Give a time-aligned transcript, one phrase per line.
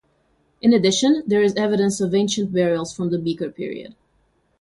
[0.63, 3.93] In addition there is evidence of ancient burials from the Beaker Period.